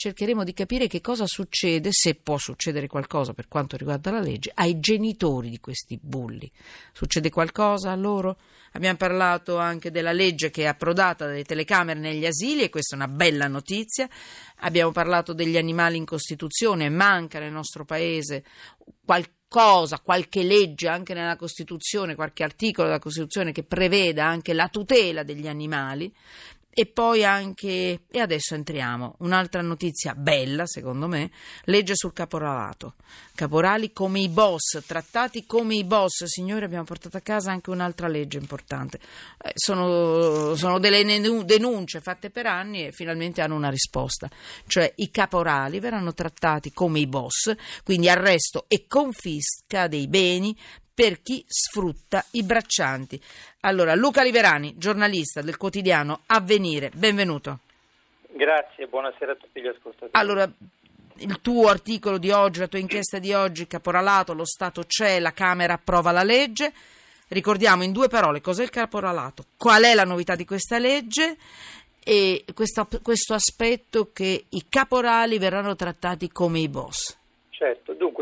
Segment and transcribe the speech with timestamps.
[0.00, 4.50] cercheremo di capire che cosa succede, se può succedere qualcosa per quanto riguarda la legge,
[4.54, 6.50] ai genitori di questi bulli.
[6.90, 8.38] Succede qualcosa a loro?
[8.72, 12.98] Abbiamo parlato anche della legge che è approdata dalle telecamere negli asili e questa è
[12.98, 14.08] una bella notizia.
[14.60, 18.42] Abbiamo parlato degli animali in Costituzione, manca nel nostro paese
[19.04, 25.24] qualcosa, qualche legge anche nella Costituzione, qualche articolo della Costituzione che preveda anche la tutela
[25.24, 26.10] degli animali.
[26.72, 31.30] E poi anche, e adesso entriamo, un'altra notizia bella secondo me,
[31.64, 32.94] legge sul caporalato.
[33.34, 36.24] Caporali come i boss, trattati come i boss.
[36.24, 39.00] Signori, abbiamo portato a casa anche un'altra legge importante.
[39.42, 41.02] Eh, sono, sono, delle
[41.44, 44.28] denunce fatte per anni e finalmente hanno una risposta.
[44.66, 50.56] Cioè i caporali verranno trattati come i boss, quindi arresto e confisca dei beni
[50.92, 53.20] per chi sfrutta i braccianti.
[53.60, 57.60] Allora, Luca Liverani, giornalista del quotidiano Avvenire, benvenuto.
[58.32, 60.10] Grazie, buonasera a tutti gli ascoltatori.
[60.12, 60.50] Allora,
[61.16, 65.32] il tuo articolo di oggi, la tua inchiesta di oggi, caporalato, lo Stato c'è, la
[65.32, 66.72] Camera approva la legge.
[67.28, 71.36] Ricordiamo in due parole cos'è il caporalato, qual è la novità di questa legge
[72.02, 77.16] e questo, questo aspetto che i caporali verranno trattati come i boss.
[77.50, 78.19] Certo, dunque,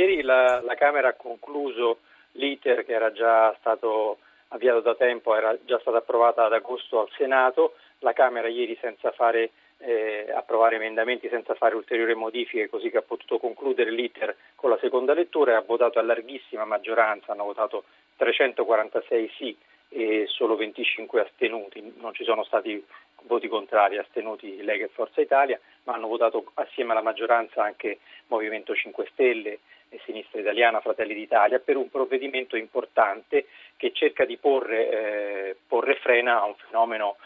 [0.00, 1.98] ieri la, la Camera ha concluso
[2.32, 7.10] l'iter che era già stato avviato da tempo, era già stata approvata ad agosto al
[7.16, 9.50] Senato, la Camera ieri senza fare
[9.82, 14.78] eh, approvare emendamenti senza fare ulteriori modifiche, così che ha potuto concludere l'iter con la
[14.78, 17.84] seconda lettura e ha votato a larghissima maggioranza, hanno votato
[18.16, 19.56] 346 sì
[19.88, 22.84] e solo 25 astenuti, non ci sono stati
[23.22, 28.74] voti contrari, astenuti Lega e Forza Italia, ma hanno votato assieme alla maggioranza anche Movimento
[28.74, 29.58] 5 Stelle
[29.90, 33.46] e Sinistra Italiana, Fratelli d'Italia, per un provvedimento importante
[33.76, 37.16] che cerca di porre, eh, porre frena a un fenomeno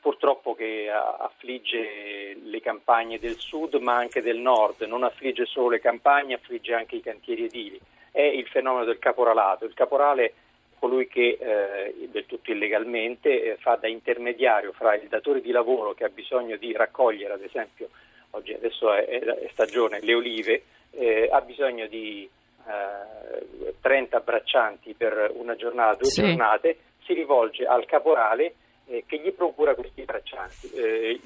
[0.00, 5.80] purtroppo che affligge le campagne del sud ma anche del nord, non affligge solo le
[5.80, 7.80] campagne, affligge anche i cantieri edili.
[8.10, 9.64] È il fenomeno del caporalato.
[9.64, 10.34] Il caporale
[10.78, 15.94] colui che eh, del tutto illegalmente eh, fa da intermediario fra il datore di lavoro
[15.94, 17.88] che ha bisogno di raccogliere, ad esempio,
[18.34, 22.28] oggi adesso è, è stagione, le olive, eh, ha bisogno di
[23.80, 26.22] 30 eh, braccianti per una giornata, due sì.
[26.22, 28.54] giornate, si rivolge al caporale
[28.86, 30.70] eh, che gli procura questi braccianti.
[30.70, 31.20] Eh,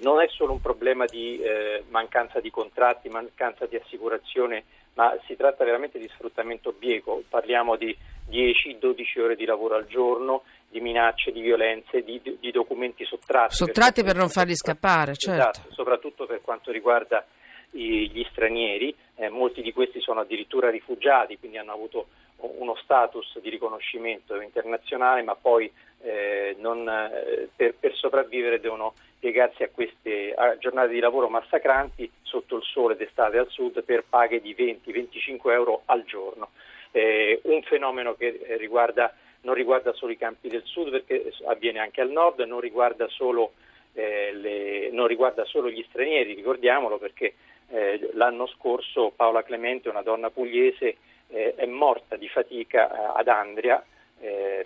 [0.00, 1.42] non è solo un problema di
[1.90, 7.22] mancanza di contratti, mancanza di assicurazione, ma si tratta veramente di sfruttamento bieco.
[7.28, 7.94] Parliamo di
[8.30, 13.54] 10-12 ore di lavoro al giorno, di minacce, di violenze, di, di documenti sottratti.
[13.54, 15.40] Sottratti per, per non farli scappare, certo.
[15.40, 17.24] Esatto, soprattutto per quanto riguarda
[17.72, 22.08] i, gli stranieri, eh, molti di questi sono addirittura rifugiati, quindi hanno avuto
[22.38, 29.62] uno status di riconoscimento internazionale, ma poi eh, non, eh, per, per, sopravvivere devono piegarsi
[29.62, 34.40] a queste a giornate di lavoro massacranti sotto il sole d'estate al sud per paghe
[34.40, 36.50] di 20-25 euro al giorno
[36.94, 39.12] eh, un fenomeno che eh, riguarda,
[39.44, 43.52] non riguarda solo i campi del sud perché avviene anche al nord, non riguarda solo,
[43.94, 47.34] eh, le, non riguarda solo gli stranieri, ricordiamolo perché
[47.68, 50.96] eh, l'anno scorso Paola Clemente, una donna pugliese,
[51.28, 53.82] eh, è morta di fatica eh, ad Andria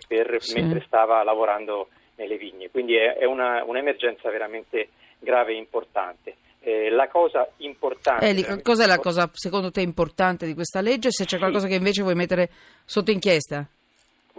[0.06, 0.60] per, sì.
[0.60, 6.36] mentre stava lavorando nelle vigne, quindi è, è una, un'emergenza veramente grave e importante.
[6.60, 8.28] Eh, la cosa importante.
[8.28, 11.10] Eh, cos'è la cosa secondo te importante di questa legge?
[11.10, 11.38] Se c'è sì.
[11.38, 12.50] qualcosa che invece vuoi mettere
[12.84, 13.66] sotto inchiesta?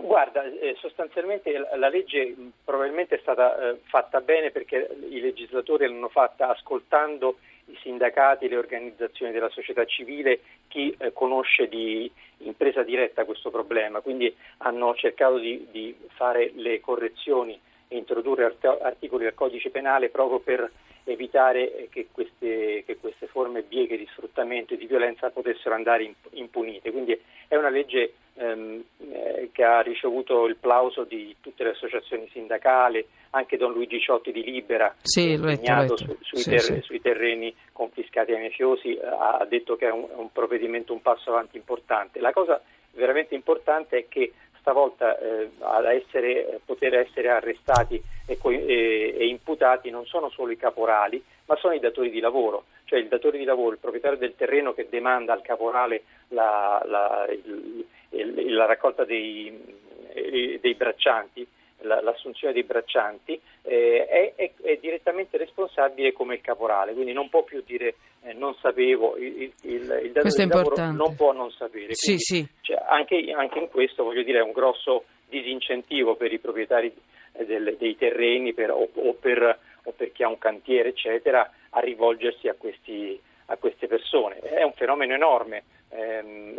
[0.01, 2.33] Guarda, eh, sostanzialmente la, legge
[2.63, 8.55] probabilmente è stata eh, fatta bene perché i legislatori l'hanno fatta ascoltando i sindacati, le
[8.55, 10.39] organizzazioni della società civile,
[10.69, 16.79] chi eh, conosce di impresa diretta questo problema, quindi hanno cercato di, di fare le
[16.79, 20.71] correzioni introdurre art- articoli del codice penale proprio per
[21.03, 26.91] evitare che queste, che queste, forme bieghe di sfruttamento e di violenza potessero andare impunite.
[26.91, 32.29] Quindi è una legge ehm, eh, che ha ricevuto il plauso di tutte le associazioni
[32.31, 36.81] sindacali, anche Don Luigi Ciotti di Libera, sì, impegnato su, sui, sì, ter- sì.
[36.81, 41.31] sui, terreni confiscati ai mafiosi, eh, ha detto che è un, un provvedimento, un passo
[41.31, 42.19] avanti importante.
[42.19, 42.61] La cosa
[42.93, 44.33] veramente importante è che
[44.69, 50.57] stavolta eh, ad essere, poter essere arrestati e, e, e, imputati non sono solo i
[50.57, 54.35] caporali, ma sono i datori di lavoro, cioè il datore di lavoro, il proprietario del
[54.35, 61.47] terreno che demanda al caporale la, la, il, il, la raccolta dei, dei braccianti
[61.81, 67.43] l'assunzione dei braccianti, eh, è, è, è, direttamente responsabile come il caporale, quindi non può
[67.43, 71.93] più dire eh, non sapevo, il, il, il datore di lavoro non può non sapere.
[71.93, 72.45] Sì, sì.
[72.61, 76.93] Cioè, anche, anche, in questo voglio dire è un grosso disincentivo per i proprietari
[77.33, 81.49] eh, del, dei terreni per, o, o, per, o per chi ha un cantiere, eccetera,
[81.69, 84.39] a rivolgersi a, questi, a queste persone.
[84.39, 85.63] È un fenomeno enorme.
[85.91, 86.55] Um,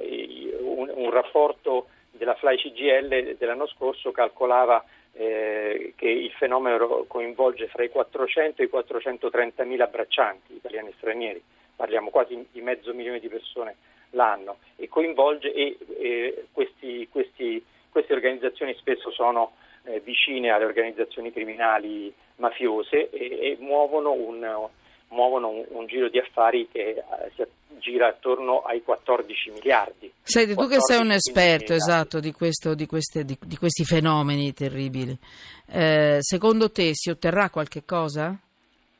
[0.60, 4.84] un, un rapporto della Fly CGL dell'anno scorso calcolava
[5.20, 10.94] eh, che il fenomeno coinvolge fra i 400 e i 430 mila braccianti italiani e
[10.96, 11.42] stranieri,
[11.76, 13.76] parliamo quasi di mezzo milione di persone
[14.12, 19.52] l'anno e coinvolge e, e questi, questi, queste organizzazioni spesso sono
[19.84, 24.68] eh, vicine alle organizzazioni criminali mafiose e, e muovono, un,
[25.10, 27.44] muovono un, un, giro di affari che eh, si
[27.78, 30.12] gira attorno ai 14 miliardi.
[30.22, 34.52] Senti, tu che sei un esperto esatto di, questo, di, queste, di, di, questi fenomeni
[34.52, 35.16] terribili,
[35.72, 38.36] eh, secondo te si otterrà qualche cosa?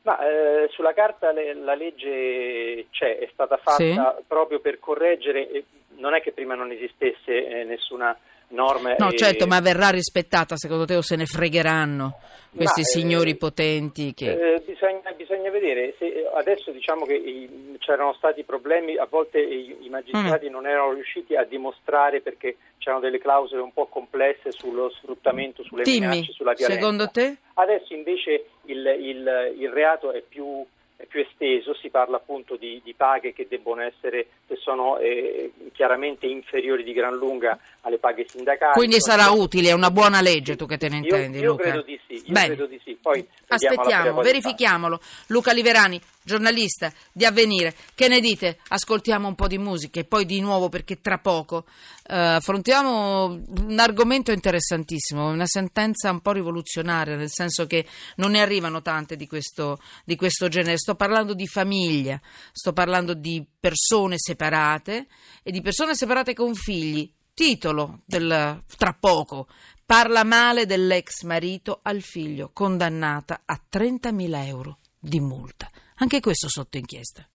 [0.03, 4.23] Ma, eh, sulla carta le, la legge c'è, è stata fatta sì.
[4.27, 5.63] proprio per correggere,
[5.97, 8.17] non è che prima non esistesse eh, nessuna
[8.51, 8.95] norma.
[8.97, 9.17] No, e...
[9.17, 12.19] certo, ma verrà rispettata secondo te o se ne fregheranno
[12.55, 14.13] questi ma, signori eh, potenti?
[14.13, 14.31] Che...
[14.31, 19.75] Eh, bisogna, bisogna, vedere, se, adesso diciamo che i, c'erano stati problemi, a volte i,
[19.81, 20.51] i magistrati mm.
[20.51, 25.83] non erano riusciti a dimostrare perché c'erano delle clausole un po' complesse sullo sfruttamento, sulle
[25.83, 26.79] Dimmi, minacce, sulla violenza.
[26.79, 27.37] Secondo te?
[27.53, 30.65] Adesso invece il, il, il reato è più,
[31.07, 36.25] più, esteso, si parla appunto di, di paghe che debbono essere, che sono eh, chiaramente
[36.25, 38.73] inferiori di gran lunga alle paghe sindacali.
[38.73, 41.63] Quindi sarà utile, è una buona legge tu che te ne intendi io, io Luca?
[41.63, 42.47] Credo di sì, io Bene.
[42.47, 42.97] credo di sì.
[43.01, 44.99] Poi Aspettiamo, verifichiamolo.
[45.27, 48.59] Luca Liverani, giornalista di Avvenire, che ne dite?
[48.69, 51.65] Ascoltiamo un po' di musica e poi di nuovo perché tra poco
[52.07, 57.85] eh, affrontiamo un argomento interessantissimo, una sentenza un po' rivoluzionaria, nel senso che
[58.17, 60.77] non ne arrivano tante di questo, di questo genere.
[60.77, 62.19] Sto parlando di famiglia,
[62.51, 65.07] sto parlando di persone separate
[65.43, 67.11] e di persone separate con figli.
[67.33, 69.47] Titolo del tra poco
[69.91, 75.69] parla male dell'ex marito al figlio, condannata a 30.000 euro di multa.
[75.95, 77.27] Anche questo sotto inchiesta.